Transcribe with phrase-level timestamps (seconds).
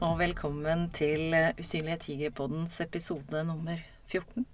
[0.00, 3.76] Og velkommen til Usynlige tigre-poddens episode nummer
[4.08, 4.46] 14.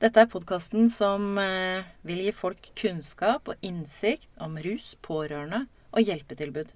[0.00, 6.08] Dette er podkasten som eh, vil gi folk kunnskap og innsikt om rus, pårørende og
[6.08, 6.70] hjelpetilbud.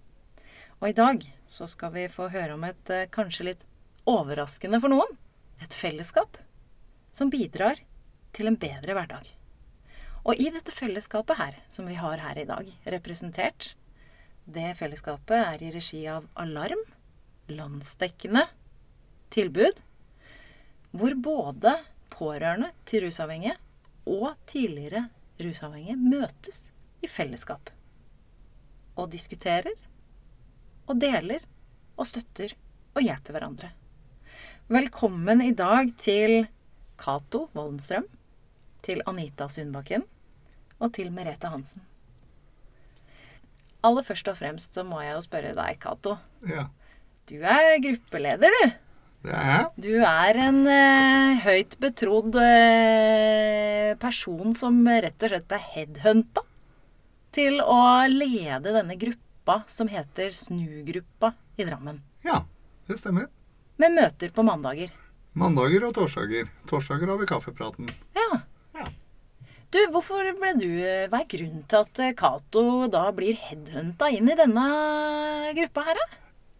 [0.83, 3.65] Og i dag så skal vi få høre om et eh, kanskje litt
[4.05, 5.17] overraskende for noen
[5.65, 6.37] et fellesskap
[7.17, 7.81] som bidrar
[8.37, 9.31] til en bedre hverdag.
[10.29, 12.69] Og i dette fellesskapet her, som vi har her i dag,
[12.99, 13.73] representert
[14.45, 16.85] Det fellesskapet er i regi av Alarm,
[17.53, 18.47] landsdekkende
[19.35, 19.81] tilbud,
[20.97, 21.75] hvor både
[22.11, 23.57] pårørende til rusavhengige
[24.07, 25.09] og tidligere
[25.43, 26.71] rusavhengige møtes
[27.05, 27.71] i fellesskap.
[28.97, 29.75] Og diskuterer
[30.87, 31.45] og deler
[31.97, 32.55] og støtter
[32.97, 33.73] og hjelper hverandre.
[34.73, 36.47] Velkommen i dag til
[36.99, 38.07] Cato Voldenstrøm,
[38.83, 40.07] til Anita Sundbakken
[40.79, 41.85] og til Merete Hansen.
[43.87, 46.17] Aller først og fremst så må jeg jo spørre deg, Cato.
[46.49, 46.67] Ja,
[47.27, 48.75] Du er gruppeleder, du.
[49.27, 49.63] det er jeg.
[49.83, 56.45] Du er en eh, høyt betrodd eh, person som rett og slett ble headhunta
[57.35, 61.99] til å lede denne gruppa som heter Snugruppa i Drammen.
[62.23, 62.45] Ja,
[62.87, 63.27] det stemmer.
[63.83, 64.93] Med møter på mandager.
[65.37, 66.47] Mandager og torsdager.
[66.71, 67.91] Torsdager har vi kaffepraten.
[68.17, 68.39] Ja.
[68.79, 68.87] Ja.
[69.75, 70.69] Du, hvorfor ble du
[71.11, 74.69] Hva er grunnen til at Cato da blir headhunta inn i denne
[75.59, 76.07] gruppa her, da?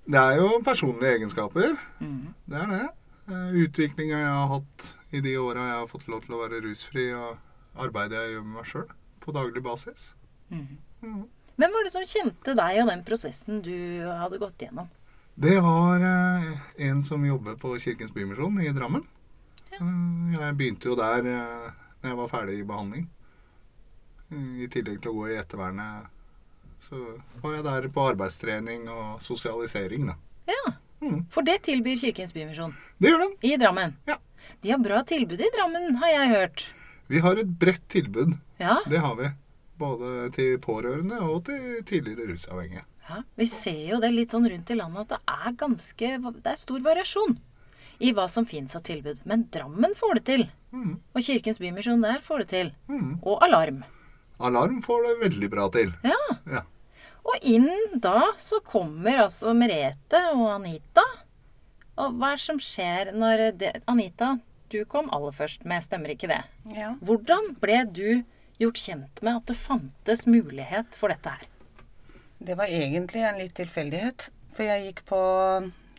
[0.07, 1.75] Det er jo personlige egenskaper.
[2.01, 2.35] Mm.
[2.47, 2.85] Det er det.
[3.27, 6.61] Eh, Utviklinga jeg har hatt i de åra jeg har fått lov til å være
[6.63, 8.87] rusfri, og arbeidet jeg gjør med meg sjøl
[9.25, 10.13] på daglig basis.
[10.51, 11.25] Mhm.
[11.57, 13.73] Hvem var det som kjente deg og den prosessen du
[14.05, 14.89] hadde gått gjennom?
[15.37, 16.51] Det var eh,
[16.89, 19.05] en som jobber på Kirkens Bymisjon i Drammen.
[19.73, 19.81] Ja.
[20.37, 21.71] Jeg begynte jo der eh,
[22.03, 23.09] når jeg var ferdig i behandling.
[24.31, 26.13] Eh, I tillegg til å gå i ettervernet
[26.87, 27.01] så
[27.43, 30.19] var jeg der på arbeidstrening og sosialisering, da.
[30.47, 31.27] Ja, Mm.
[31.29, 33.27] For det tilbyr Kirkens Bymisjon Det gjør de.
[33.45, 33.91] i Drammen.
[34.09, 34.15] Ja.
[34.63, 36.63] De har bra tilbud i Drammen, har jeg hørt.
[37.13, 38.33] Vi har et bredt tilbud.
[38.59, 39.29] Ja, Det har vi.
[39.77, 42.83] Både til pårørende og til tidligere rusavhengige.
[43.11, 43.21] ja.
[43.37, 46.09] Vi ser jo det litt sånn rundt i landet at det er ganske
[46.43, 47.37] Det er stor variasjon
[48.01, 49.21] i hva som fins av tilbud.
[49.27, 50.47] Men Drammen får det til.
[50.73, 50.97] Mhm.
[51.15, 52.73] Og Kirkens Bymisjon der får det til.
[52.89, 53.21] Mhm.
[53.23, 53.85] Og Alarm.
[54.41, 55.93] Alarm får det veldig bra til.
[56.03, 56.17] Ja.
[56.47, 56.63] Ja.
[57.27, 57.71] Og inn
[58.03, 61.05] da så kommer altså Merete og Anita.
[61.97, 64.37] Og hva er det som skjer når det Anita,
[64.71, 66.43] du kom aller først med, stemmer ikke det?
[66.75, 66.93] Ja.
[67.07, 68.09] Hvordan ble du
[68.61, 71.47] gjort kjent med at det fantes mulighet for dette her?
[72.39, 74.29] Det var egentlig en litt tilfeldighet.
[74.57, 75.21] For jeg gikk på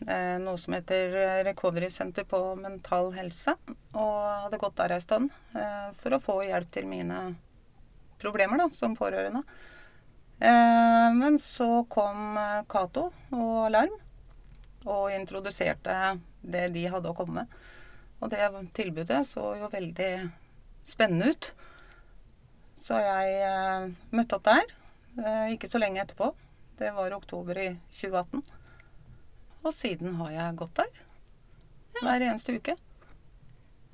[0.06, 3.56] eh, noe som heter Recovery Center på mental helse.
[3.92, 4.14] Og
[4.46, 7.24] hadde gått der ei stund eh, for å få hjelp til mine
[8.22, 9.44] problemer da, som pårørende.
[10.40, 13.94] Eh, men så kom eh, Cato og Alarm
[14.86, 15.94] og introduserte
[16.46, 17.56] det de hadde å komme med.
[18.22, 20.12] Og det tilbudet så jo veldig
[20.86, 21.50] spennende ut.
[22.78, 24.76] Så jeg eh, møtte opp der.
[25.50, 26.30] Ikke så lenge etterpå.
[26.78, 28.44] Det var oktober i 2018.
[29.66, 31.00] Og siden har jeg gått der.
[31.98, 32.76] Hver eneste uke.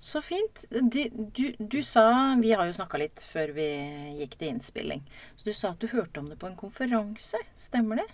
[0.05, 0.65] Så fint.
[0.69, 3.69] De, du, du sa Vi har jo snakka litt før vi
[4.19, 5.01] gikk til innspilling.
[5.33, 7.41] Så du sa at du hørte om det på en konferanse.
[7.57, 8.11] Stemmer det?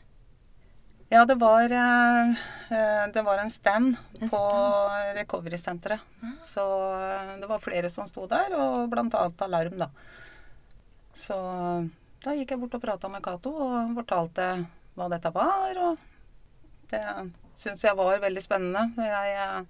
[1.11, 2.31] Ja, det var, eh,
[2.77, 4.43] eh, det var en stand En på
[5.19, 6.07] Recovery-senteret.
[6.39, 6.63] Så
[6.95, 9.91] eh, det var flere som sto der, og annet Alarm, da.
[11.11, 11.35] Så
[12.23, 14.53] da gikk jeg bort og prata med Cato og fortalte
[14.95, 15.83] hva dette var.
[15.89, 15.99] Og
[16.95, 17.03] det
[17.59, 18.87] syns jeg var veldig spennende.
[19.11, 19.67] Jeg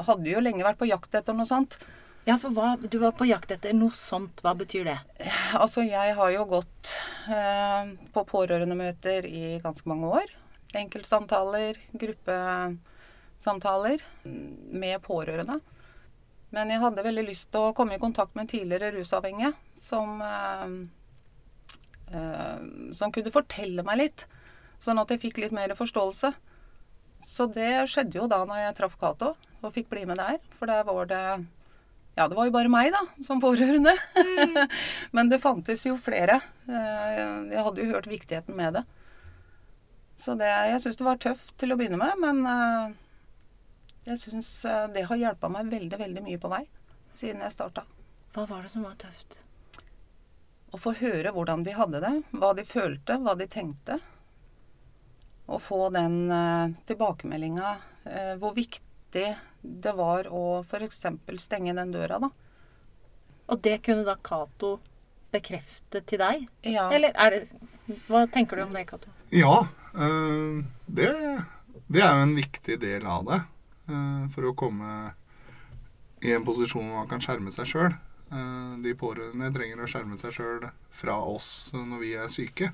[0.00, 1.76] hadde jo lenge vært på jakt etter noe sånt.
[2.22, 4.40] Ja, for hva, du var på jakt etter noe sånt.
[4.44, 4.98] Hva betyr det?
[5.58, 6.94] Altså, jeg har jo gått
[7.28, 10.26] eh, på pårørendemøter i ganske mange år.
[10.78, 15.60] Enkeltsamtaler, gruppesamtaler med pårørende.
[16.52, 20.08] Men jeg hadde veldig lyst til å komme i kontakt med en tidligere rusavhengige som,
[20.22, 20.68] eh,
[22.14, 22.60] eh,
[22.94, 24.26] som kunne fortelle meg litt,
[24.78, 26.32] sånn at jeg fikk litt mer forståelse.
[27.22, 30.40] Så det skjedde jo da når jeg traff Cato og fikk bli med der.
[30.58, 31.22] For der var det
[32.14, 33.94] Ja, det var jo bare meg, da, som pårørende.
[35.16, 36.40] Men det fantes jo flere.
[36.68, 37.22] Eh,
[37.54, 38.84] Jeg hadde jo hørt viktigheten med det.
[40.18, 42.92] Så det, jeg syns det var tøft til å begynne med, men eh,
[44.10, 44.50] jeg syns
[44.92, 46.60] det har hjelpa meg veldig, veldig mye på vei
[47.16, 47.86] siden jeg starta.
[48.36, 49.40] Hva var det som var tøft?
[50.72, 53.98] Å få høre hvordan de hadde det, hva de følte, hva de tenkte.
[55.52, 57.74] Å få den uh, tilbakemeldinga,
[58.08, 58.80] eh, hvor viktig
[59.12, 61.02] det var å f.eks.
[61.42, 62.30] stenge den døra, da.
[63.52, 64.78] Og det kunne da Cato
[65.32, 66.46] bekrefte til deg?
[66.68, 66.88] Ja.
[66.92, 69.10] Eller er det Hva tenker du om det, Cato?
[69.34, 71.08] Ja, eh, det,
[71.92, 73.40] Det er jo en viktig del av det.
[73.88, 75.12] eh, For å komme
[76.22, 77.94] i en posisjon hvor man kan skjerme seg sjøl.
[78.80, 80.62] De pårørende trenger å skjerme seg sjøl
[80.94, 82.70] fra oss når vi er syke.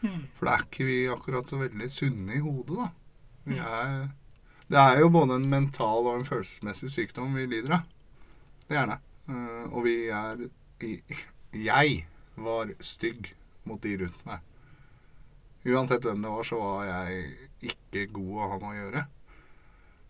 [0.00, 0.22] Mm.
[0.38, 2.86] For da er ikke vi akkurat så veldig sunne i hodet, da.
[3.44, 4.06] Vi er,
[4.72, 7.88] det er jo både en mental og en følelsesmessig sykdom vi lider av.
[8.68, 8.98] Det er det.
[9.28, 10.46] Eh, Og vi er
[11.68, 12.06] Jeg
[12.36, 13.30] var stygg
[13.64, 14.40] mot de rundt meg.
[15.64, 17.28] Uansett hvem det var, så var jeg
[17.70, 19.04] ikke god å ha med å gjøre.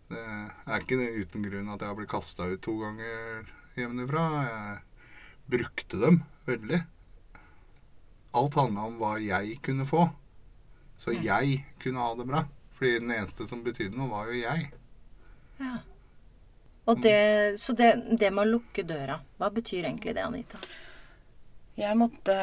[0.09, 3.47] Det er ikke det uten grunn at jeg har blitt kasta ut to ganger
[3.77, 4.25] hjemmefra.
[4.49, 4.81] Jeg
[5.53, 6.19] brukte dem
[6.49, 6.81] veldig.
[8.35, 10.09] Alt handla om hva jeg kunne få.
[10.99, 12.43] Så jeg kunne ha det bra.
[12.75, 14.69] Fordi den eneste som betydde noe, var jo jeg.
[15.61, 15.77] Ja.
[16.85, 20.59] Og det, så det, det med å lukke døra, hva betyr egentlig det, Anita?
[21.75, 22.35] Jeg måtte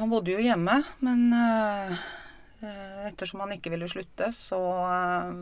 [0.00, 1.90] Han bodde jo hjemme, men eh,
[2.64, 5.34] eh, ettersom han ikke ville slutte, så eh,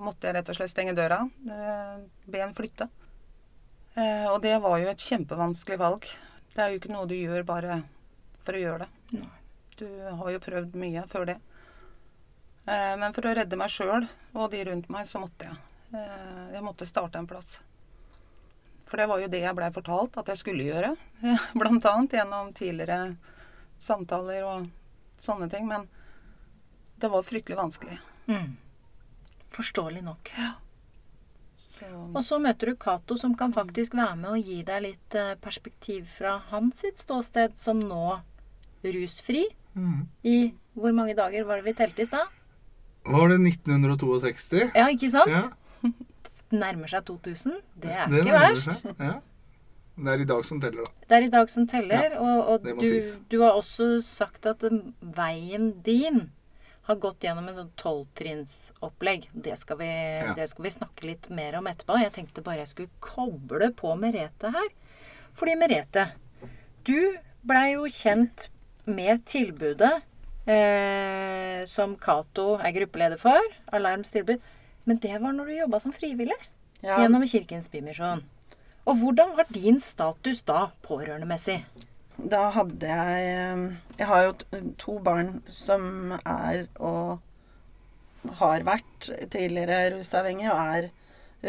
[0.00, 1.24] måtte jeg rett og slett stenge døra.
[1.48, 1.96] eh,
[2.30, 2.88] be han flytte.
[3.94, 6.06] Eh, og det var jo et kjempevanskelig valg.
[6.54, 7.82] Det er jo ikke noe du gjør bare
[8.46, 9.18] for å gjøre det.
[9.18, 9.34] Nei.
[9.74, 11.38] Du har jo prøvd mye før det.
[12.66, 15.60] Eh, men for å redde meg sjøl og de rundt meg, så måtte jeg.
[15.94, 17.58] Eh, jeg måtte starte en plass.
[18.88, 20.94] For det var jo det jeg blei fortalt at jeg skulle gjøre.
[21.60, 23.16] Blant annet gjennom tidligere
[23.80, 24.68] samtaler og
[25.20, 25.68] sånne ting.
[25.70, 25.88] Men
[27.00, 27.98] det var fryktelig vanskelig.
[28.30, 28.54] Mm.
[29.54, 30.30] Forståelig nok.
[31.56, 35.16] Så Og så møter du Cato, som kan faktisk være med og gi deg litt
[35.18, 38.20] eh, perspektiv fra hans sitt ståsted, som nå
[38.84, 39.42] rusfri.
[39.74, 40.06] Mm.
[40.22, 40.36] I
[40.78, 42.30] hvor mange dager var det vi telte i stad?
[43.04, 44.70] Var det 1962?
[44.74, 45.30] Ja, ikke sant?
[45.30, 45.48] Ja,
[46.54, 47.56] Nærmer seg 2000.
[47.82, 48.68] Det er det ikke verst.
[48.82, 49.00] seg.
[49.02, 49.14] Ja.
[49.94, 51.06] Det er i dag som teller, da.
[51.10, 52.14] Det er i dag som teller.
[52.18, 52.94] og og du,
[53.30, 54.64] du har også sagt at
[55.14, 56.30] veien din
[56.88, 59.28] har gått gjennom en sånn tolvtrinnsopplegg.
[59.34, 61.98] Det, skal vi- det skal vi snakke litt mer om etterpå.
[62.02, 64.68] Jeg tenkte bare jeg skulle koble på Merete her.
[65.34, 66.08] Fordi Merete,
[66.84, 68.48] du blei jo kjent
[68.86, 70.02] med tilbudet
[70.46, 73.40] eh, som Cato er gruppeleder for.
[73.72, 74.42] Alarms tilbud.
[74.84, 76.36] Men det var når du jobba som frivillig
[76.84, 78.24] Ja, gjennom Kirkens Bymisjon.
[78.84, 81.62] Og hvordan var din status da, pårørendemessig?
[82.14, 83.62] da hadde jeg eh,
[83.98, 84.34] Jeg har jo
[84.78, 87.20] to barn som er og
[88.40, 90.86] har vært tidligere rusavhengig og er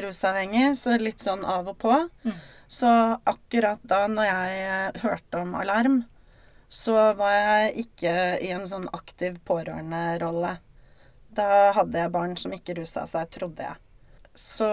[0.03, 1.93] rusavhengig, så litt sånn av og på.
[2.27, 2.35] Mm.
[2.67, 2.89] Så
[3.23, 6.01] akkurat da når jeg eh, hørte om alarm,
[6.69, 8.13] så var jeg ikke
[8.43, 10.57] i en sånn aktiv pårørenderolle.
[11.35, 13.81] Da hadde jeg barn som ikke rusa seg, trodde jeg.
[14.35, 14.67] Så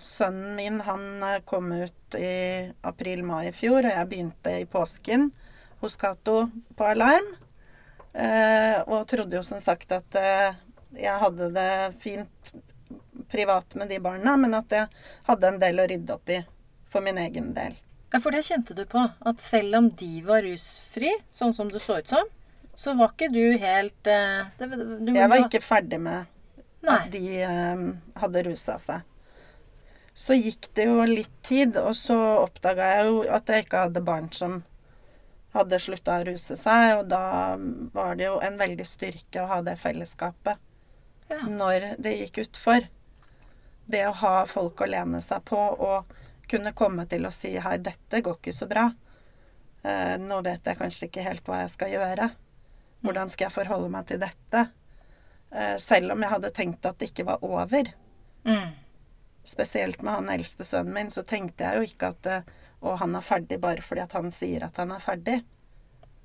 [0.00, 5.28] sønnen min han eh, kom ut i april-mai i fjor, og jeg begynte i påsken
[5.82, 6.46] hos Cato
[6.76, 7.26] på alarm.
[8.14, 10.56] Eh, og trodde jo som sagt at eh,
[10.96, 11.70] jeg hadde det
[12.00, 12.54] fint
[13.28, 14.88] privat med de barna, men at jeg
[15.28, 16.40] hadde en del å rydde opp i
[16.92, 17.76] for min egen del.
[18.14, 19.00] Ja, for det kjente du på.
[19.26, 22.28] At selv om de var rusfri, sånn som det så ut som,
[22.78, 26.28] så var ikke du helt eh, det, du, Jeg var ikke ferdig med
[26.86, 26.94] Nei.
[26.94, 27.82] at de eh,
[28.22, 29.02] hadde rusa seg.
[30.14, 34.02] Så gikk det jo litt tid, og så oppdaga jeg jo at jeg ikke hadde
[34.06, 34.60] barn som
[35.54, 37.22] hadde slutta å ruse seg, og da
[37.94, 40.58] var det jo en veldig styrke å ha det fellesskapet
[41.30, 41.40] Ja.
[41.50, 42.86] når det gikk utfor.
[43.90, 46.14] Det å ha folk å lene seg på og
[46.50, 48.88] kunne komme til å si hei, dette går ikke så bra.
[49.84, 52.30] Eh, nå vet jeg kanskje ikke helt hva jeg skal gjøre.
[53.04, 54.64] Hvordan skal jeg forholde meg til dette?
[55.54, 57.90] Eh, selv om jeg hadde tenkt at det ikke var over.
[58.48, 58.72] Mm.
[59.44, 63.16] Spesielt med han eldste sønnen min, så tenkte jeg jo ikke at eh, å, han
[63.16, 65.38] er ferdig bare fordi at han sier at han er ferdig.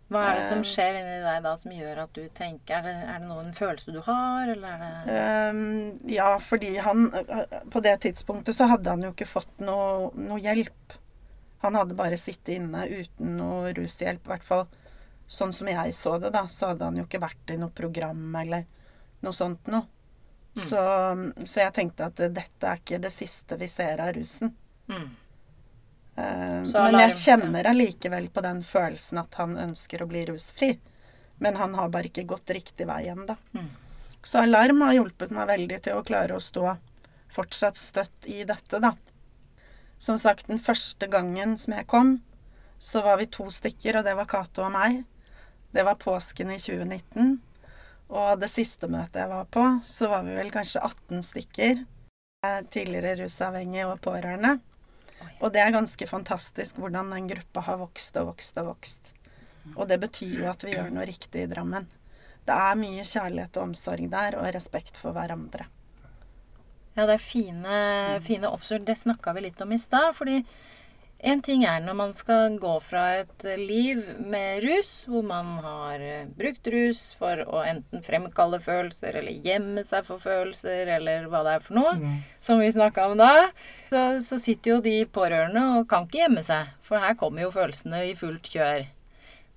[0.09, 0.65] Hva er det som Eh.
[0.65, 3.93] skjer inni deg da som gjør at du tenker Er det, er det noen følelse
[3.93, 5.17] du har, eller er det
[5.53, 10.09] um, ja, fordi han eh, På det tidspunktet så hadde han jo ikke fått noe,
[10.17, 10.97] noe hjelp.
[11.61, 14.65] Han hadde bare sittet inne uten noe rushjelp, i hvert fall
[15.29, 16.47] sånn som jeg så det, da.
[16.49, 18.65] Så hadde han jo ikke vært i noe program eller
[19.21, 19.85] noe sånt noe.
[20.57, 20.79] Så,
[21.45, 24.55] så jeg tenkte at dette er ikke det siste vi ser av rusen.
[24.89, 25.09] mm.
[26.19, 30.73] Eh, men jeg kjenner allikevel på den følelsen at han ønsker å bli rusfri.
[31.39, 33.37] Men han har bare ikke gått riktig vei ennå.
[33.55, 33.69] Mm.
[34.23, 36.73] Så alarm har hjulpet meg veldig til å klare å stå
[37.31, 38.95] fortsatt støtt i dette, da.
[39.99, 42.17] Som sagt, den første gangen som jeg kom,
[42.79, 45.03] så var vi to stykker, og det var Cato og meg.
[45.75, 47.37] Det var påsken i 2019.
[48.09, 51.83] Og det siste møtet jeg var på, så var vi vel kanskje 18 stykker.
[52.45, 54.57] eh, Tidligere rusavhengige og pårørende.
[55.39, 59.13] Og det er ganske fantastisk hvordan den gruppa har vokst og vokst og vokst.
[59.75, 61.87] Og det betyr jo at vi gjør noe riktig i Drammen.
[62.47, 65.67] Det er mye kjærlighet og omsorg der, og respekt for hverandre.
[66.95, 67.75] Ja, det er fine,
[68.25, 68.83] fine oppsøk.
[68.87, 70.15] Det snakka vi litt om i stad.
[70.17, 70.41] Fordi
[71.19, 75.99] en ting er når man skal gå fra et liv med rus, hvor man har
[75.99, 81.41] eh, brukt rus for å enten fremkalle følelser eller gjemme seg for følelser, eller hva
[81.47, 82.19] det er for noe, Mm.
[82.39, 83.49] som vi snakka om da,
[83.91, 86.71] så, så sitter jo de pårørende og kan ikke gjemme seg.
[86.85, 88.85] For her kommer jo følelsene i fullt kjør.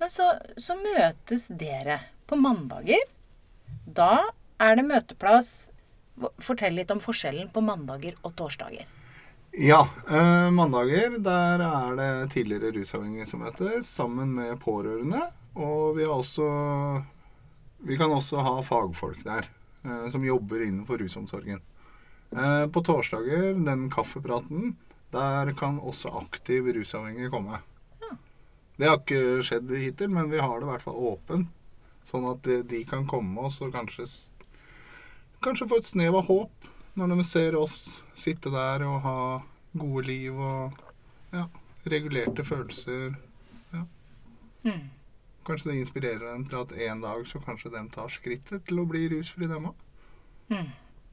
[0.02, 3.04] Men så, så møtes dere på mandager.
[3.86, 4.24] Da
[4.58, 5.68] er det møteplass.
[6.42, 8.84] Fortell litt om forskjellen på mandager og torsdager.
[9.54, 9.88] Ja.
[10.08, 15.26] Eh, mandager, der er det tidligere rusavhengige som møtes, sammen med pårørende.
[15.54, 16.46] Og vi har også
[17.84, 19.48] Vi kan også ha fagfolk der,
[19.84, 21.60] eh, som jobber innenfor rusomsorgen.
[22.32, 24.76] Eh, på torsdager, den kaffepraten,
[25.10, 27.58] der kan også aktiv rusavhengige komme.
[28.78, 31.48] Det har ikke skjedd hittil, men vi har det i hvert fall åpent.
[32.04, 34.06] Sånn at de, de kan komme oss og kanskje,
[35.42, 37.76] kanskje få et snev av håp når de ser oss
[38.18, 39.18] sitte der og ha
[39.72, 40.74] gode liv og
[41.32, 41.46] ja,
[41.88, 43.14] regulerte følelser.
[44.62, 44.90] Mm.
[45.46, 48.86] Kanskje det inspirerer dem til at en dag så kanskje de tar skrittet til å
[48.86, 49.80] bli rusfri, dem òg.
[50.52, 50.68] Mm.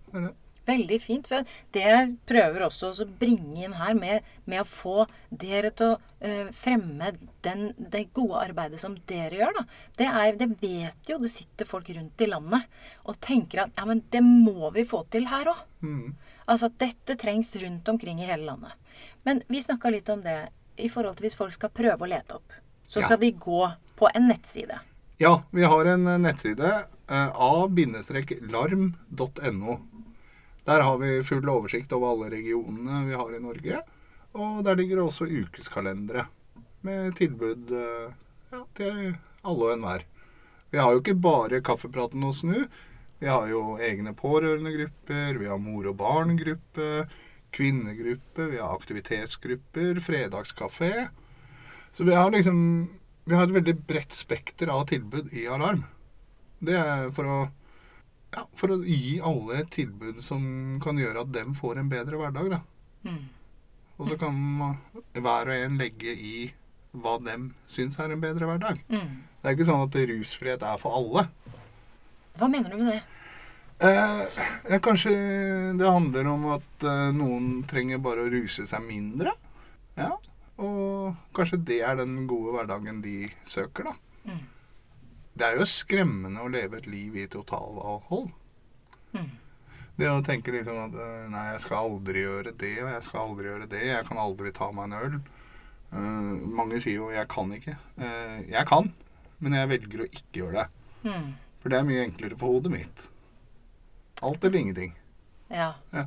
[0.10, 0.36] Det er det.
[0.70, 1.30] Veldig fint.
[1.30, 5.96] For det jeg prøver også å bringe inn her med, med å få dere til
[5.96, 7.14] å uh, fremme
[7.46, 9.66] den, det gode arbeidet som dere gjør, da.
[10.00, 13.88] Det, er, det vet jo det sitter folk rundt i landet og tenker at ja,
[13.90, 15.66] men det må vi få til her òg.
[15.86, 16.16] Mm.
[16.50, 18.74] Altså at dette trengs rundt omkring i hele landet.
[19.28, 20.50] Men vi snakka litt om det
[20.80, 22.50] i forhold til hvis folk skal prøve å lete opp.
[22.90, 23.06] Så Ja.
[23.06, 24.80] skal de gå på en nettside.
[25.18, 26.86] Ja, vi har en eh, nettside.
[27.12, 27.80] Uh, a-larm.no.
[30.68, 33.82] Der har vi full oversikt over alle regionene vi har i Norge.
[34.38, 36.28] Og der ligger det også ukeskalendere
[36.86, 38.12] med tilbud eh,
[38.54, 39.00] ja, til
[39.44, 40.06] alle og enhver.
[40.70, 42.68] Vi har jo ikke bare Kaffepraten og Snu.
[43.20, 47.08] Vi har jo egne pårørendegrupper, vi har mor og barn-gruppe,
[47.52, 51.10] kvinnegruppe, vi har aktivitetsgrupper, fredagskafé.
[51.92, 52.90] Så vi har liksom
[53.30, 55.84] Vi har et veldig bredt spekter av tilbud i Alarm.
[56.66, 57.36] Det er for å
[58.36, 60.44] ja, for å gi alle et tilbud som
[60.84, 62.52] kan gjøre at dem får en bedre hverdag.
[62.54, 62.62] da.
[63.10, 63.24] Mm.
[64.00, 64.36] Og så kan
[65.16, 66.36] hver og en legge i
[66.92, 68.82] hva dem syns er en bedre hverdag.
[68.90, 69.16] Mm.
[69.40, 71.26] Det er ikke sånn at rusfrihet er for alle.
[72.40, 73.02] Hva mener du med det?
[73.80, 74.24] Eh,
[74.70, 75.12] ja, kanskje
[75.80, 79.32] det handler om at eh, noen trenger bare å ruse seg mindre.
[80.00, 80.18] Ja,
[80.60, 83.94] Og kanskje det er den gode hverdagen de søker, da.
[84.28, 84.42] Mm.
[85.40, 88.28] Det er jo skremmende å leve et liv i totalavhold.
[89.16, 89.30] Mm.
[90.00, 93.22] Det å tenke liksom at eh, nei, jeg skal aldri gjøre det, og jeg skal
[93.24, 93.84] aldri gjøre det.
[93.88, 95.20] Jeg kan aldri ta meg en øl.
[95.90, 97.78] Uh, mange sier jo 'jeg kan ikke'.
[97.98, 98.92] Uh, jeg kan,
[99.40, 100.68] men jeg velger å ikke gjøre det.
[101.10, 101.32] Mm.
[101.60, 103.10] For det er mye enklere for hodet mitt.
[104.22, 104.94] Alt eller ingenting.
[105.50, 105.74] Ja.
[105.96, 106.06] Ja.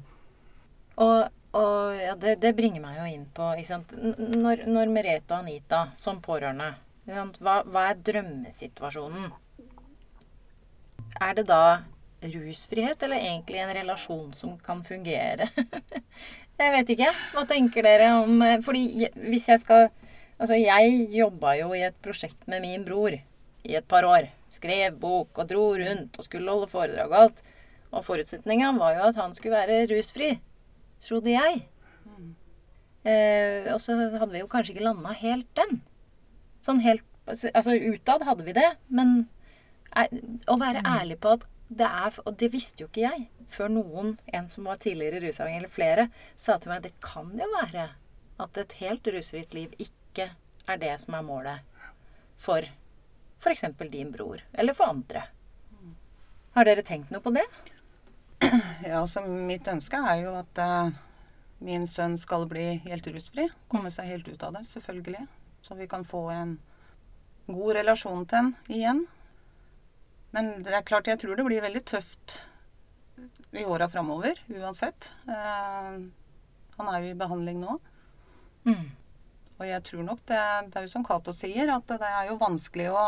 [1.03, 3.97] Og, og ja, det, det bringer meg jo inn på ikke sant?
[3.97, 6.75] Når, når Merete og Anita som pårørende?
[7.07, 9.33] Hva, hva er drømmesituasjonen?
[11.23, 11.83] Er det da
[12.23, 15.49] rusfrihet, eller egentlig en relasjon som kan fungere?
[16.63, 17.11] jeg vet ikke.
[17.35, 19.91] Hva tenker dere om eh, Fordi hvis jeg skal
[20.43, 24.25] Altså, jeg jobba jo i et prosjekt med min bror i et par år.
[24.51, 27.43] Skrev bok og dro rundt og skulle holde foredrag og alt.
[27.93, 30.33] Og forutsetninga var jo at han skulle være rusfri,
[31.05, 31.61] trodde jeg.
[33.07, 35.79] Eh, og så hadde vi jo kanskje ikke landa helt den.
[36.63, 39.29] Sånn helt Altså utad hadde vi det, men
[40.51, 44.15] å være ærlig på at det er Og det visste jo ikke jeg før noen,
[44.33, 46.07] en som var tidligere rusavhengig, eller flere,
[46.41, 47.91] sa til meg det kan jo være
[48.41, 50.31] at et helt rusfritt liv ikke
[50.67, 51.91] er det som er målet
[52.41, 52.65] for
[53.43, 53.65] f.eks.
[53.93, 55.27] din bror, eller for andre.
[56.57, 57.47] Har dere tenkt noe på det?
[58.89, 60.91] Ja, altså mitt ønske er jo at uh,
[61.63, 63.47] min sønn skal bli helt rusfri.
[63.71, 65.27] Komme seg helt ut av det, selvfølgelig.
[65.63, 66.57] Så vi kan få en
[67.47, 69.05] god relasjon til han igjen.
[70.33, 72.41] Men det er klart, jeg tror det blir veldig tøft
[73.53, 75.11] i åra framover, uansett.
[75.29, 75.93] Eh,
[76.79, 77.77] han er jo i behandling nå.
[78.65, 78.89] Mm.
[79.59, 80.41] Og jeg tror nok det,
[80.73, 83.05] det er jo som Cato sier, at det er jo vanskelig å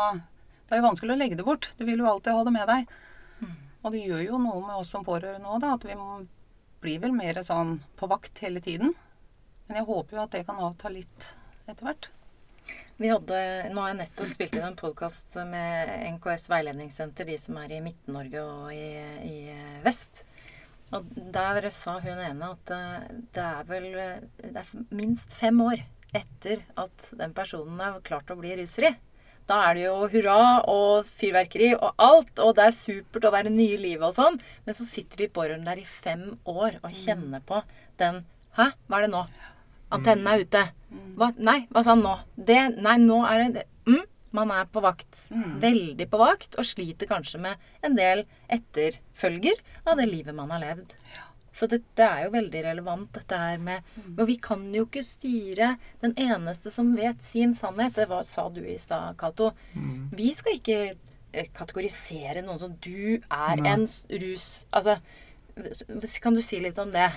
[0.65, 1.67] det er jo vanskelig å legge det bort.
[1.77, 2.93] Du vil jo alltid ha det med deg.
[3.85, 5.65] Og det gjør jo noe med oss som pårørende òg.
[5.69, 5.93] At vi
[6.81, 8.95] blir vel mer sånn på vakt hele tiden.
[9.67, 11.35] Men jeg håper jo at det kan avta litt
[11.69, 12.09] etter hvert.
[12.95, 13.39] Vi hadde,
[13.73, 17.81] Nå har jeg nettopp spilt inn en podkast med NKS veiledningssenter, de som er i
[17.83, 18.93] Midt-Norge og i,
[19.27, 20.23] i vest.
[20.95, 25.81] Og der sa hun ene at eh, det er vel det er minst fem år
[26.15, 28.93] etter at den personen har klart å bli rusfri.
[29.45, 30.37] Da er det jo hurra
[30.71, 34.15] og fyrverkeri og alt, og det er supert, og det er det nye livet og
[34.15, 34.39] sånn.
[34.65, 37.61] Men så sitter de pårørende der i fem år og kjenner på
[38.01, 38.23] den
[38.55, 39.25] Hæ, hva er det nå?
[39.93, 40.63] Antennen er ute.
[41.15, 42.15] Hva, nei, hva sa han nå?
[42.35, 44.03] Det Nei, nå er det mm,
[44.35, 45.27] Man er på vakt.
[45.61, 50.63] Veldig på vakt, og sliter kanskje med en del etterfølger av det livet man har
[50.63, 50.95] levd.
[51.55, 53.85] Så dette er jo veldig relevant, dette her med
[54.17, 57.95] Og vi kan jo ikke styre den eneste som vet sin sannhet.
[57.95, 59.53] Det var, sa du i stad, Cato.
[60.11, 63.71] Vi skal ikke eh, kategorisere noen som du er Nei.
[63.71, 63.87] en
[64.25, 64.65] rus...
[64.75, 64.97] Altså,
[66.21, 67.07] kan du si litt om det?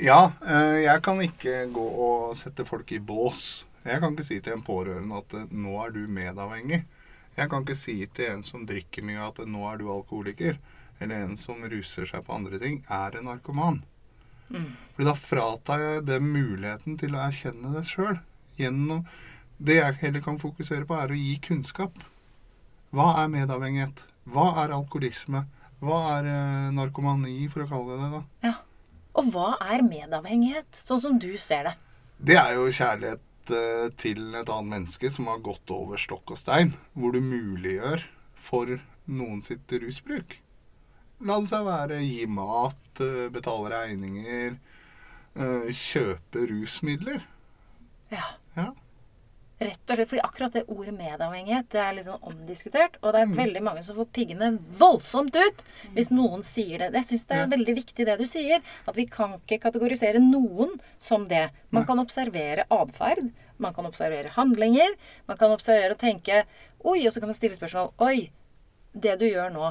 [0.00, 3.64] Ja, eh, jeg kan ikke gå og sette folk i bås.
[3.84, 6.82] Jeg kan ikke si til en pårørende at eh, nå er du medavhengig.
[7.36, 10.60] Jeg kan ikke si til en som drikker mye at nå er du alkoholiker.
[11.02, 13.82] Eller en som ruser seg på andre ting, er en narkoman.
[14.94, 18.18] For da fratar jeg dem muligheten til å erkjenne det sjøl.
[19.62, 21.96] Det jeg heller kan fokusere på, er å gi kunnskap.
[22.92, 24.04] Hva er medavhengighet?
[24.28, 25.46] Hva er alkoholisme?
[25.82, 28.10] Hva er eh, narkomani, for å kalle det det?
[28.14, 28.22] da?
[28.46, 28.54] Ja.
[29.18, 31.72] Og hva er medavhengighet, sånn som du ser det?
[32.22, 36.40] Det er jo kjærlighet eh, til et annet menneske som har gått over stokk og
[36.40, 36.76] stein.
[36.94, 38.06] Hvor du muliggjør
[38.38, 38.76] for
[39.10, 40.38] noen sitt rusbruk.
[41.26, 44.60] La det seg være gi mat, eh, betale regninger,
[45.32, 47.22] kjøpe rusmidler.
[48.12, 48.34] Ja.
[48.52, 48.66] Ja.
[49.68, 52.98] Rett og slett, fordi akkurat det ordet medavhengighet det er litt sånn omdiskutert.
[53.02, 54.50] Og det er veldig mange som får piggene
[54.80, 55.62] voldsomt ut
[55.96, 56.90] hvis noen sier det.
[57.00, 58.60] Jeg syns det er veldig viktig det du sier.
[58.86, 61.48] At vi kan ikke kategorisere noen som det.
[61.70, 63.30] Man kan observere atferd.
[63.62, 64.96] Man kan observere handlinger.
[65.30, 66.44] Man kan observere og tenke
[66.82, 67.92] Oi, og så kan man stille spørsmål.
[68.02, 68.32] Oi,
[68.92, 69.68] det du gjør nå,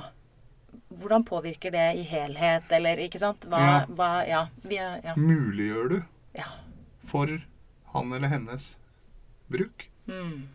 [1.02, 3.44] hvordan påvirker det i helhet, eller ikke sant?
[3.52, 3.86] Hva Ja.
[3.90, 5.16] hva, ja, vi ja.
[5.18, 5.98] Muliggjør du
[6.36, 6.48] ja.
[7.06, 7.28] for
[7.94, 8.78] han eller hennes
[9.52, 9.88] bruk?
[10.08, 10.48] Mm.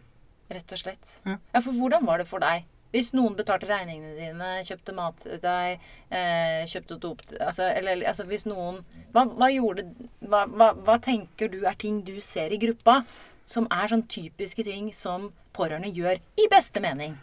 [0.53, 1.13] Rett og slett.
[1.27, 1.37] Ja.
[1.53, 1.61] Ja.
[1.61, 2.67] for hvordan var det for deg?
[2.95, 5.83] Hvis noen betalte regningene dine, kjøpte mat til deg,
[6.15, 8.79] eh, kjøpte dop altså, Eller altså, hvis noen
[9.13, 9.85] Hva, hva gjorde
[10.23, 13.03] hva, hva, tenker du er ting du ser i gruppa
[13.47, 17.19] som er sånn typiske ting som pårørende gjør i beste mening?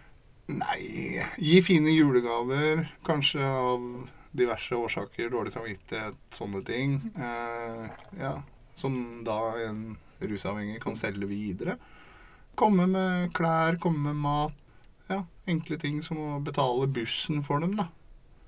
[0.51, 2.85] Nei, gi fine julegaver.
[3.07, 3.83] Kanskje av
[4.35, 5.29] diverse årsaker.
[5.31, 6.97] Dårlig samvittighet, sånne ting.
[7.15, 7.85] Eh,
[8.19, 8.37] ja,
[8.75, 8.95] som
[9.27, 9.97] da en
[10.29, 11.77] rusavhengig kan selge videre.
[12.59, 14.59] Komme med klær, komme med mat.
[15.09, 17.89] Ja, enkle ting som å betale bussen for dem, da.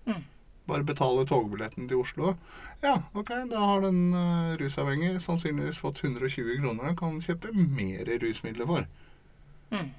[0.06, 0.24] Mm.
[0.66, 2.36] Bare betale togbilletten til Oslo.
[2.82, 8.10] Ja, ok, da har den uh, rusavhengige sannsynligvis fått 120 kroner og kan kjøpe mer
[8.22, 8.88] rusmidler for.
[9.74, 9.92] Mm.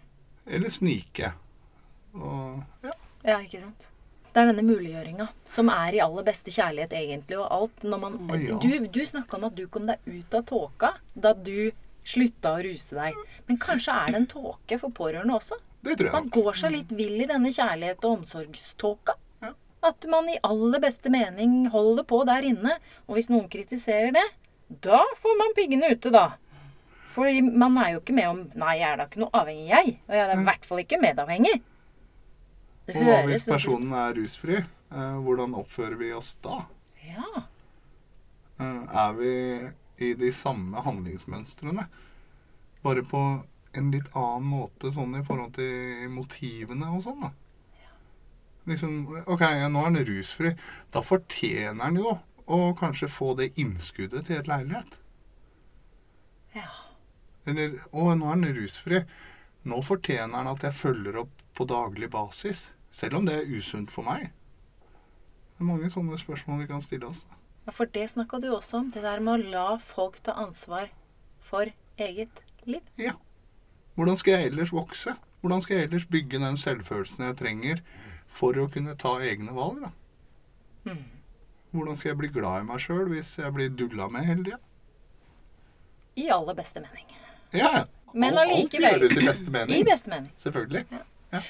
[0.47, 1.35] Eller snike.
[2.17, 2.97] Og ja.
[3.27, 3.87] Ja, ikke sant?
[4.37, 7.85] Det er denne muliggjøringa som er i aller beste kjærlighet, egentlig, og alt.
[7.89, 8.59] Når man, ja.
[8.61, 11.71] Du, du snakka om at du kom deg ut av tåka da du
[12.05, 13.17] slutta å ruse deg.
[13.49, 15.57] Men kanskje er det en tåke for pårørende også?
[15.87, 16.15] Det tror jeg.
[16.19, 19.15] Man går seg litt vill i denne kjærlighet- og omsorgståka.
[19.47, 19.55] Ja.
[19.89, 22.77] At man i aller beste mening holder på der inne.
[23.07, 24.27] Og hvis noen kritiserer det,
[24.85, 26.27] da får man piggene ute, da.
[27.17, 29.97] For man er jo ikke med om Nei, jeg er da ikke noe avhengig, jeg.
[30.11, 31.57] Og jeg er i hvert fall ikke medavhengig.
[32.87, 34.61] Det Og hvis personen er rusfri?
[34.63, 36.61] Eh, hvordan oppfører vi oss da?
[37.03, 37.43] Ja.
[38.63, 39.33] Eh, er vi
[40.07, 41.89] i de samme handlingsmønstrene?
[42.85, 43.23] Bare på
[43.77, 47.33] en litt annen måte sånn i forhold til motivene og sånn, da.
[48.67, 48.95] Liksom,
[49.31, 50.51] ok, ja, nå er han rusfri.
[50.91, 52.17] Da fortjener han jo
[52.51, 54.99] å kanskje få det innskuddet til et leilighet.
[56.57, 56.71] ja.
[57.47, 59.05] Eller å, nå er han rusfri.
[59.71, 62.73] Nå fortjener han at jeg følger opp på daglig basis.
[62.97, 64.31] Selv om det er usunt for meg.
[65.57, 67.25] Det er mange sånne spørsmål vi kan stille oss.
[67.67, 68.91] Ja, For det snakka du også om.
[68.95, 70.89] Det der med å la folk ta ansvar
[71.45, 71.69] for
[72.01, 72.81] eget liv.
[73.01, 73.13] Ja.
[73.97, 75.15] Hvordan skal jeg ellers vokse?
[75.43, 77.83] Hvordan skal jeg ellers bygge den selvfølelsen jeg trenger
[78.37, 79.83] for å kunne ta egne valg?
[79.85, 79.93] da?
[80.93, 81.05] Mm.
[81.77, 84.61] Hvordan skal jeg bli glad i meg sjøl hvis jeg blir dulla med hele tida?
[86.17, 87.13] I aller beste mening.
[87.53, 87.85] Ja, ja.
[88.15, 89.77] Men Alt- allikevel- Alt gjøres i beste mening.
[89.81, 90.31] I beste mening.
[90.41, 90.85] Selvfølgelig.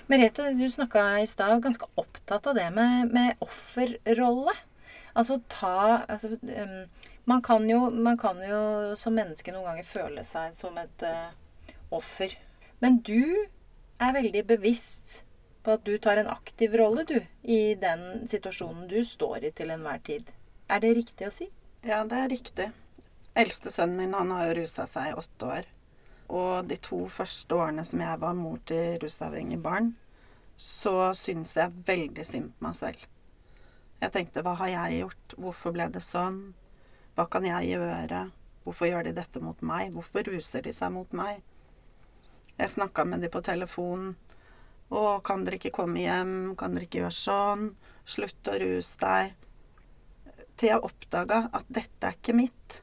[0.07, 4.55] Merete, du snakka i stad ganske opptatt av det med, med offerrolle.
[5.17, 6.81] Altså ta altså, um,
[7.25, 8.61] man, kan jo, man kan jo
[9.01, 11.31] som menneske noen ganger føle seg som et uh,
[11.95, 12.37] offer.
[12.85, 13.47] Men du
[14.03, 15.23] er veldig bevisst
[15.65, 19.73] på at du tar en aktiv rolle, du, i den situasjonen du står i til
[19.75, 20.29] enhver tid.
[20.71, 21.49] Er det riktig å si?
[21.87, 22.69] Ja, det er riktig.
[23.37, 25.67] Eldste sønnen min han har jo rusa seg i åtte år.
[26.29, 29.93] Og de to første årene som jeg var mor til rusavhengige barn,
[30.57, 33.03] så syntes jeg veldig synd på meg selv.
[34.01, 35.37] Jeg tenkte hva har jeg gjort?
[35.41, 36.41] Hvorfor ble det sånn?
[37.17, 38.27] Hva kan jeg gjøre?
[38.65, 39.93] Hvorfor gjør de dette mot meg?
[39.95, 41.41] Hvorfor ruser de seg mot meg?
[42.57, 44.15] Jeg snakka med de på telefon.
[44.91, 46.55] Å, kan dere ikke komme hjem?
[46.59, 47.69] Kan dere ikke gjøre sånn?
[48.09, 49.33] Slutt å ruse deg.
[50.57, 52.81] Til jeg oppdaga at dette er ikke mitt.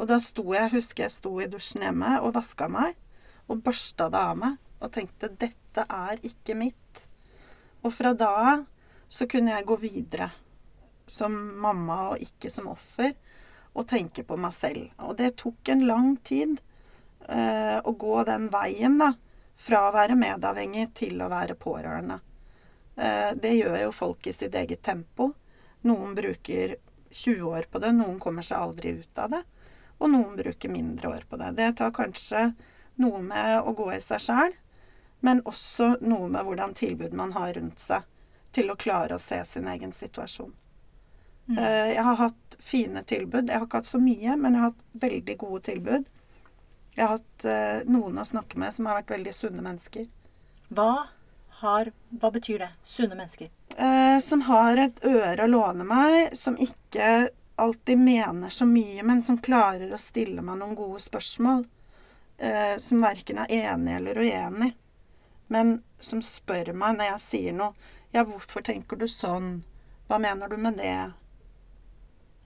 [0.00, 2.96] Og da sto jeg, husker jeg sto i dusjen hjemme og vaska meg
[3.50, 7.02] og børsta det av meg og tenkte dette er ikke mitt.
[7.84, 8.62] Og fra da av
[9.12, 10.30] så kunne jeg gå videre
[11.10, 13.12] som mamma og ikke som offer
[13.74, 14.88] og tenke på meg selv.
[15.04, 16.56] Og det tok en lang tid
[17.28, 19.12] eh, å gå den veien, da.
[19.60, 22.16] Fra å være medavhengig til å være pårørende.
[22.96, 25.32] Eh, det gjør jo folk i sitt eget tempo.
[25.84, 26.78] Noen bruker
[27.10, 29.42] 20 år på det, noen kommer seg aldri ut av det.
[30.00, 31.50] Og noen bruker mindre år på det.
[31.58, 32.50] Det tar kanskje
[33.00, 34.54] noe med å gå i seg sjæl,
[35.20, 38.06] men også noe med hvordan tilbud man har rundt seg
[38.56, 40.54] til å klare å se sin egen situasjon.
[41.50, 41.58] Mm.
[41.58, 43.48] Eh, Jeg har hatt fine tilbud.
[43.48, 46.08] Jeg har ikke hatt så mye, men jeg har hatt veldig gode tilbud.
[46.96, 50.08] Jeg har hatt eh, noen å snakke med som har vært veldig sunne mennesker.
[50.70, 51.06] Hva,
[51.62, 52.70] har, hva betyr det?
[52.86, 53.50] Sunne mennesker.
[53.76, 57.30] Eh, som har et øre å låne meg, som ikke
[57.60, 61.64] alltid mener så mye, men som klarer å stille meg noen gode spørsmål.
[62.40, 64.70] Eh, som verken er enig eller uenig,
[65.52, 67.90] men som spør meg når jeg sier noe.
[68.14, 69.60] Ja, hvorfor tenker du sånn?
[70.08, 71.12] Hva mener du med det?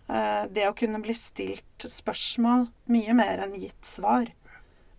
[0.08, 4.28] Eh, det å kunne bli stilt spørsmål mye mer enn gitt svar.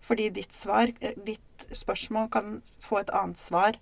[0.06, 3.78] Fordi ditt svar, eh, ditt spørsmål kan få et annet svar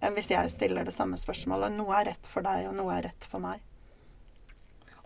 [0.00, 1.76] enn hvis jeg stiller det samme spørsmålet.
[1.76, 3.60] Noe er rett for deg, og noe er rett for meg.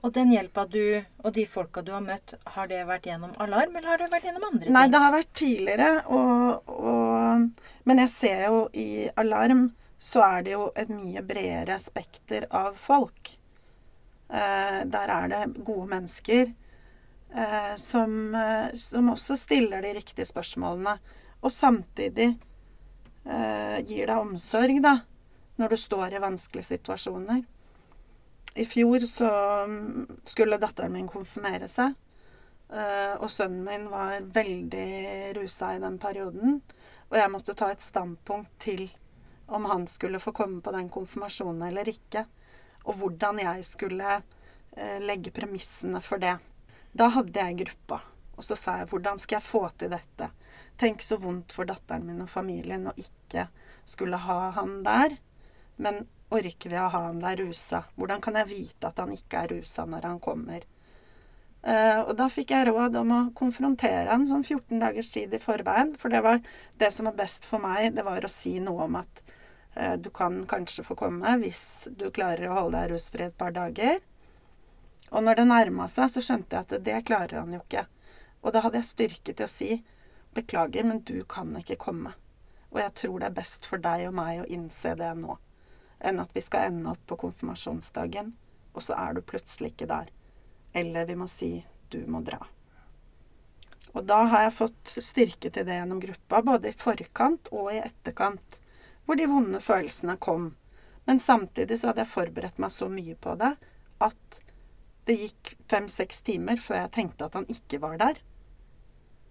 [0.05, 3.73] Og den hjelpa du og de folka du har møtt, har det vært gjennom alarm,
[3.73, 4.75] eller har det vært gjennom andre ting?
[4.77, 9.71] Nei, det har vært tidligere, og, og Men jeg ser jo i Alarm
[10.05, 13.33] så er det jo et mye bredere spekter av folk.
[14.29, 18.37] Eh, der er det gode mennesker eh, som,
[18.77, 20.99] som også stiller de riktige spørsmålene.
[21.41, 22.35] Og samtidig
[23.25, 24.99] eh, gir deg omsorg, da,
[25.57, 27.45] når du står i vanskelige situasjoner.
[28.55, 29.29] I fjor så
[29.67, 31.95] mm, skulle datteren min konfirmere seg.
[32.71, 36.61] eh, og sønnen min var veldig rusa i den perioden.
[37.11, 38.87] Og jeg måtte ta et standpunkt til
[39.47, 42.25] om han skulle få komme på den konfirmasjonen eller ikke.
[42.85, 44.17] Og hvordan jeg skulle
[44.77, 46.37] eh, legge premissene for det.
[46.95, 48.01] Da hadde jeg gruppa.
[48.39, 50.31] Og så sa jeg hvordan skal jeg få til dette?
[50.79, 53.49] Tenk så vondt for datteren min og familien å ikke
[53.87, 55.19] skulle ha han der.
[55.77, 56.05] Men
[56.35, 57.85] orker vi å ha han der rusa?
[57.99, 60.67] Hvordan kan jeg vite at han ikke er rusa når han kommer?
[61.65, 65.41] Uh, og da fikk jeg råd om å konfrontere han sånn 14 dagers tid i
[65.41, 65.95] forveien.
[65.97, 66.43] For det var
[66.81, 69.23] det som var best for meg, det var å si noe om at
[69.79, 73.57] uh, du kan kanskje få komme hvis du klarer å holde deg rusfri et par
[73.57, 74.03] dager.
[75.15, 77.87] Og når det nærma seg, så skjønte jeg at det klarer han jo ikke.
[78.45, 79.71] Og da hadde jeg styrke til å si
[80.37, 82.13] beklager, men du kan ikke komme.
[82.75, 85.39] Og jeg tror det er best for deg og meg å innse det nå,
[86.05, 88.35] enn at vi skal ende opp på konfirmasjonsdagen,
[88.75, 90.11] og så er du plutselig ikke der.
[90.75, 91.53] Eller vi må si
[91.93, 92.41] du må dra.
[93.95, 97.83] Og da har jeg fått styrke til det gjennom gruppa, både i forkant og i
[97.85, 98.59] etterkant,
[99.07, 100.51] hvor de vonde følelsene kom.
[101.07, 103.53] Men samtidig så hadde jeg forberedt meg så mye på det
[104.03, 104.41] at
[105.07, 108.19] det gikk fem-seks timer før jeg tenkte at han ikke var der.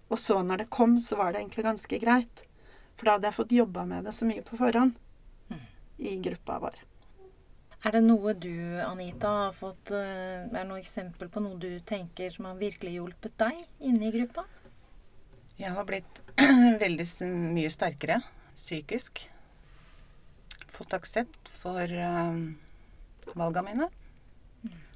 [0.08, 2.44] Og så når det kom, så var det egentlig ganske greit.
[2.94, 4.94] For da hadde jeg fått jobba med det så mye på forhånd
[5.98, 6.80] i gruppa vår.
[7.84, 11.68] Er det noe du, Anita, har fått eh, Er det noe eksempel på noe du
[11.84, 14.46] tenker som har virkelig hjulpet deg inne i gruppa?
[15.60, 16.22] Jeg har blitt
[16.84, 18.22] veldig mye sterkere
[18.54, 19.26] psykisk.
[20.74, 22.40] Fått aksept for uh,
[23.38, 23.86] valga mine.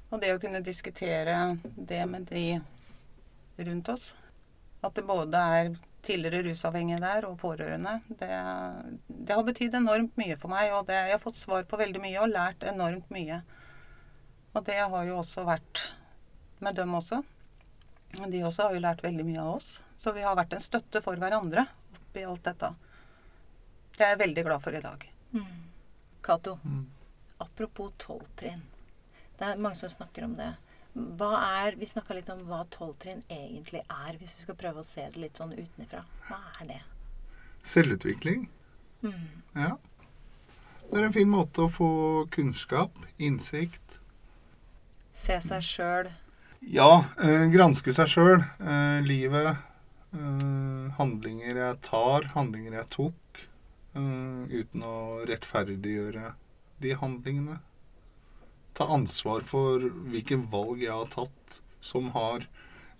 [0.09, 1.37] Og det å kunne diskutere
[1.77, 2.59] det med de
[3.63, 4.09] rundt oss.
[4.83, 5.71] At det både er
[6.05, 7.97] tidligere rusavhengige der og pårørende.
[8.09, 8.29] Det,
[9.27, 10.71] det har betydd enormt mye for meg.
[10.73, 13.41] Og det, jeg har fått svar på veldig mye og lært enormt mye.
[14.55, 15.83] Og det har jo også vært
[16.63, 17.21] med dem også.
[18.31, 19.73] De også har jo lært veldig mye av oss.
[19.99, 21.67] Så vi har vært en støtte for hverandre
[21.99, 22.71] oppi alt dette.
[23.97, 25.05] Det er jeg veldig glad for i dag.
[26.25, 26.85] Cato, Mm.
[27.39, 28.61] apropos tolvtrinn.
[29.37, 30.49] Det er mange som snakker om det.
[31.19, 31.31] Hva
[31.63, 35.05] er, Vi snakka litt om hva tolvtrinn egentlig er, hvis vi skal prøve å se
[35.13, 36.03] det litt sånn utenfra.
[36.27, 36.79] Hva er det?
[37.63, 38.47] Selvutvikling.
[39.55, 39.77] Ja.
[40.89, 41.89] Det er en fin måte å få
[42.33, 43.99] kunnskap, innsikt.
[45.13, 46.09] Se seg sjøl.
[46.65, 48.43] Ja, eh, granske seg sjøl.
[48.59, 49.57] Eh, livet.
[50.11, 53.43] Eh, handlinger jeg tar, handlinger jeg tok.
[53.95, 56.33] Eh, uten å rettferdiggjøre
[56.81, 57.59] de handlingene.
[58.79, 62.45] Ta ansvar for hvilken valg jeg har tatt som har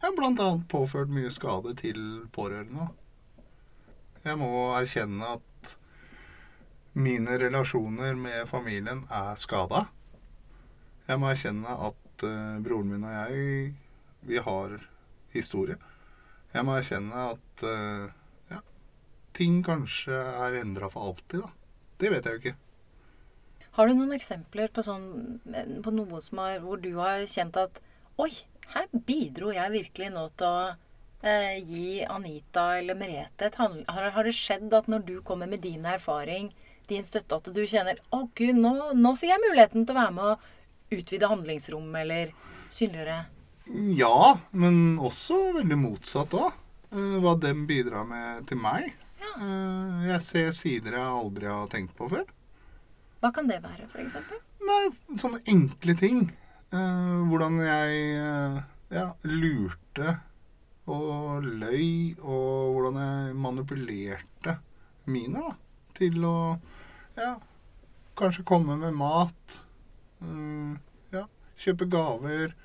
[0.01, 0.49] ja, bl.a.
[0.67, 2.01] påført mye skade til
[2.35, 2.89] pårørende.
[4.25, 5.73] Jeg må erkjenne at
[6.99, 9.85] mine relasjoner med familien er skada.
[11.07, 13.73] Jeg må erkjenne at uh, broren min og jeg,
[14.27, 14.75] vi har
[15.31, 15.79] historie.
[16.51, 18.59] Jeg må erkjenne at uh,
[19.35, 21.53] ting kanskje er endra for alltid, da.
[21.99, 22.57] Det vet jeg jo ikke.
[23.79, 25.05] Har du noen eksempler på, sånn,
[25.85, 27.79] på noe som har, hvor du har kjent at
[28.19, 28.33] Oi,
[28.73, 30.65] her bidro jeg virkelig nå til å
[31.23, 35.47] eh, gi Anita eller Merete et handel?» Har, har det skjedd at når du kommer
[35.47, 36.49] med din erfaring,
[36.91, 40.15] din støtte, at du kjenner Å, gud, nå, nå fikk jeg muligheten til å være
[40.17, 42.33] med å utvide handlingsrommet eller
[42.75, 43.19] synliggjøre
[43.95, 46.51] Ja, men også veldig motsatt òg.
[46.89, 48.91] Hva dem bidrar med til meg.
[49.21, 49.31] Ja.
[49.37, 52.27] Eh, Jeg ser sider jeg aldri har tenkt på før.
[53.19, 54.31] Hva kan det være, f.eks.?
[54.63, 54.81] Nei,
[55.19, 56.21] sånne enkle ting.
[56.71, 58.59] Eh, hvordan jeg eh,
[58.95, 60.13] ja, lurte
[60.89, 64.55] og løy, og hvordan jeg manipulerte
[65.09, 65.55] mine da,
[65.97, 66.37] til å
[67.17, 67.33] ja,
[68.19, 69.59] kanskje komme med mat.
[70.23, 70.73] eh,
[71.17, 71.25] ja,
[71.59, 72.55] kjøpe gaver.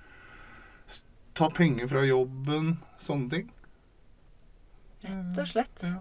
[1.35, 2.77] Ta penger fra jobben.
[3.03, 3.49] Sånne ting.
[5.03, 5.83] Rett og slett.
[5.83, 5.99] Ja.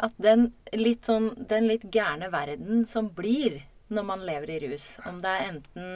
[0.00, 4.92] At den litt sånn Den litt gærne verden som blir når man lever i rus,
[5.08, 5.86] om det er enten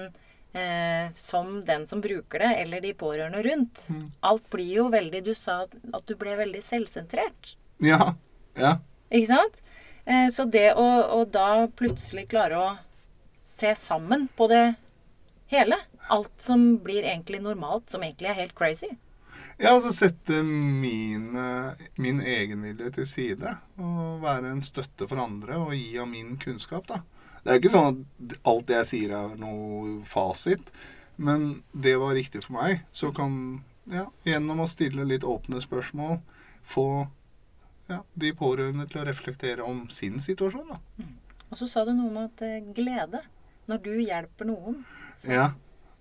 [0.54, 4.10] eh, som den som bruker det, eller de pårørende rundt Mm.
[4.20, 5.74] Alt blir jo veldig Du sa at,
[6.06, 7.56] du ble veldig selvsentrert.
[7.84, 8.14] Ja.
[8.56, 8.78] ja.
[9.10, 9.58] Ikke sant?
[10.04, 10.86] Eh, så det å,
[11.18, 12.68] å da plutselig klare å
[13.58, 14.74] se sammen på det
[15.52, 15.78] hele
[16.08, 18.90] Alt som blir egentlig normalt, som egentlig er helt crazy.
[19.56, 21.30] Ja, altså sette min,
[21.96, 23.54] min egenvilje til side.
[23.80, 27.00] Og være en støtte for andre og gi av min kunnskap, da.
[27.44, 30.70] Det er jo ikke sånn at alt det jeg sier er noe fasit.
[31.20, 32.86] Men det var riktig for meg.
[32.96, 33.34] Så kan
[33.92, 36.16] ja, gjennom å stille litt åpne spørsmål
[36.64, 36.86] få
[37.90, 41.06] ja, de pårørende til å reflektere om sin situasjon, da.
[41.50, 43.20] Og så sa du noe om at eh, glede.
[43.68, 44.80] Når du hjelper noen.
[45.24, 45.52] Ja,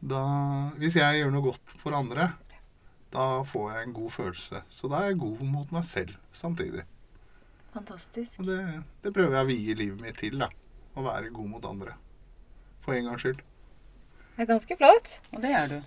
[0.03, 0.23] da,
[0.79, 2.34] hvis jeg gjør noe godt for andre,
[3.13, 4.63] da får jeg en god følelse.
[4.67, 6.84] Så da er jeg god mot meg selv samtidig.
[7.75, 8.36] Fantastisk.
[8.41, 8.60] Og det,
[9.03, 10.49] det prøver jeg å vie livet mitt til, da.
[10.93, 11.95] Å være god mot andre.
[12.84, 13.41] For en gangs skyld.
[14.34, 15.17] Det er ganske flott.
[15.34, 15.79] Og det er du.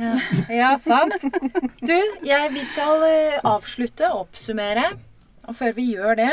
[0.00, 0.12] Ja,
[0.48, 1.24] ja sant.
[1.80, 4.86] Du, jeg, vi skal eh, avslutte, oppsummere.
[5.48, 6.32] Og før vi gjør det,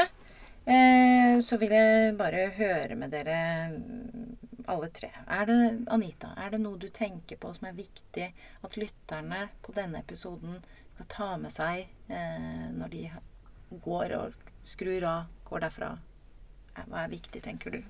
[0.69, 3.39] eh, så vil jeg bare høre med dere
[3.73, 5.11] mm, alle tre.
[5.25, 5.59] Er det,
[5.91, 8.29] Anita, er det noe du tenker på som er viktig
[8.65, 10.59] at lytterne på denne episoden
[10.93, 13.07] skal ta med seg eh, når de
[13.83, 15.95] går og skrur av, går derfra?
[16.87, 17.81] Hva er viktig, tenker du?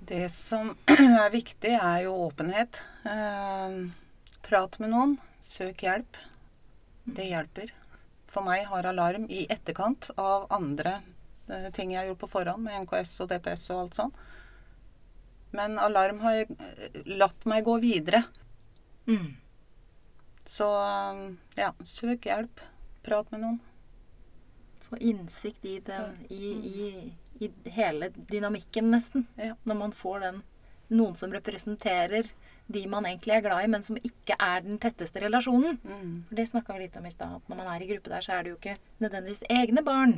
[0.00, 0.72] Det som
[1.24, 2.82] er viktig, er jo åpenhet.
[3.04, 3.76] Eh,
[4.46, 5.16] prat med noen.
[5.44, 6.18] Søk hjelp.
[7.04, 7.74] Det hjelper.
[8.30, 10.96] For meg har alarm i etterkant av andre
[11.50, 14.12] eh, ting jeg har gjort på forhånd, med NKS og DPS og alt sånn.
[15.56, 18.22] Men alarm har eh, latt meg gå videre.
[19.10, 19.34] Mm.
[20.46, 20.66] Så
[21.58, 22.62] ja, søk hjelp.
[23.04, 23.60] Prat med noen.
[24.84, 26.88] Få innsikt i, det, i, i,
[27.40, 29.26] i hele dynamikken, nesten.
[29.40, 29.54] Ja.
[29.64, 30.42] Når man får den
[30.90, 32.26] Noen som representerer
[32.66, 35.78] de man egentlig er glad i, men som ikke er den tetteste relasjonen.
[35.86, 36.16] Mm.
[36.28, 37.36] For Det snakka vi litt om i stad.
[37.38, 40.16] At når man er i gruppe der, så er det jo ikke nødvendigvis egne barn.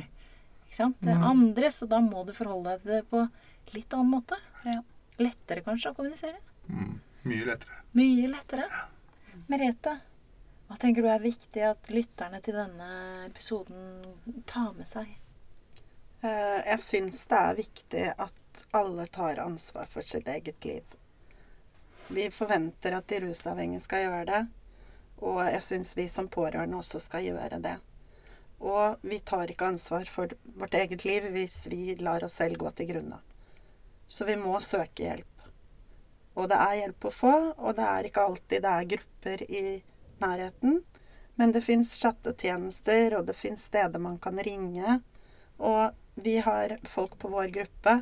[0.65, 0.97] Ikke sant?
[1.01, 1.29] Det er Nei.
[1.29, 3.21] andres, og da må du forholde deg til det på
[3.77, 4.39] litt annen måte.
[4.65, 4.79] Ja.
[5.21, 6.41] Lettere kanskje å kommunisere.
[6.69, 6.95] Mm.
[7.29, 7.81] Mye lettere.
[7.97, 8.69] Mye lettere.
[9.49, 9.97] Merete,
[10.67, 12.89] hva tenker du er viktig at lytterne til denne
[13.27, 15.09] episoden tar med seg?
[16.23, 20.83] Eh, Jeg syns det er viktig at alle tar ansvar for sitt eget liv.
[22.07, 24.43] Vi forventer at de rusavhengige skal gjøre det,
[25.19, 27.73] og jeg syns vi som pårørende også skal gjøre det.
[28.63, 32.71] Og vi tar ikke ansvar for vårt eget liv hvis vi lar oss selv gå
[32.71, 33.19] til grunne.
[34.07, 35.47] Så vi må søke hjelp.
[36.39, 39.65] Og det er hjelp å få, og det er ikke alltid det er grupper i
[40.23, 40.79] nærheten.
[41.35, 45.01] Men det fins chattetjenester, og det fins steder man kan ringe.
[45.59, 48.01] Og vi har folk på vår gruppe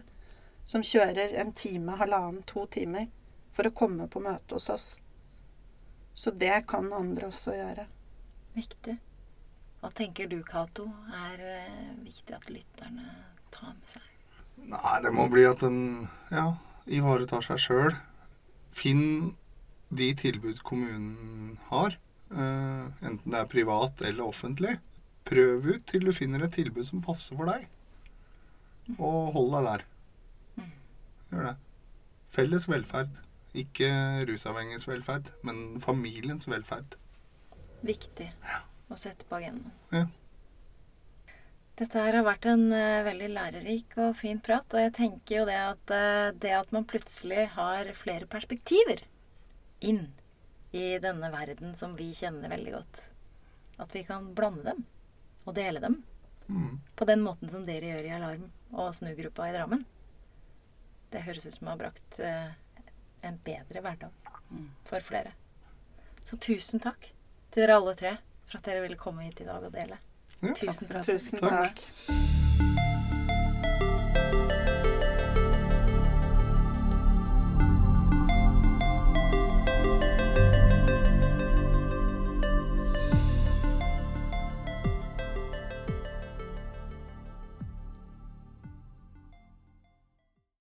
[0.65, 3.07] som kjører en time, halvannen, to timer
[3.51, 4.87] for å komme på møte hos oss.
[6.13, 7.87] Så det kan andre også gjøre.
[8.55, 8.97] Viktig.
[9.81, 13.07] Hva tenker du, Cato, er eh, viktig at lytterne
[13.53, 14.07] tar med seg?
[14.69, 15.81] Nei, det må bli at en
[16.29, 16.51] ja,
[16.85, 17.95] ivaretar seg sjøl.
[18.77, 19.33] Finn
[19.89, 21.97] de tilbud kommunen har,
[22.31, 24.77] eh, enten det er privat eller offentlig.
[25.27, 27.65] Prøv ut til du finner et tilbud som passer for deg.
[28.97, 29.83] Og hold deg der.
[31.31, 31.57] Gjør det.
[32.31, 33.19] Felles velferd.
[33.57, 33.89] Ikke
[34.29, 36.95] rusavhengiges velferd, men familiens velferd.
[37.83, 38.29] Viktig
[38.91, 39.73] å sette på agendaen.
[39.91, 40.05] Ja.
[41.81, 44.67] Dette her har vært en uh, veldig lærerik og fin prat.
[44.75, 49.03] Og jeg tenker jo det at uh, det at man plutselig har flere perspektiver
[49.81, 50.05] inn
[50.77, 52.99] i denne verden som vi kjenner veldig godt
[53.83, 54.85] At vi kan blande dem
[55.43, 55.97] og dele dem
[56.51, 56.79] Mm.
[56.95, 59.85] på den måten som dere gjør i Alarm og Snugruppa i Drammen.
[61.11, 62.51] Det høres ut som det har brakt eh,
[63.27, 64.11] en bedre hverdag
[64.87, 65.33] for flere.
[66.27, 67.11] Så tusen takk
[67.51, 68.15] til dere alle tre
[68.47, 69.99] for at dere ville komme hit i dag og dele.
[70.41, 70.53] Ja.
[70.57, 71.05] Tusen takk.
[71.05, 71.81] Tusen Takk.
[71.83, 72.40] takk.